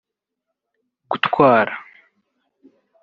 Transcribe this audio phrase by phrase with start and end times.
[1.11, 1.73] gutwara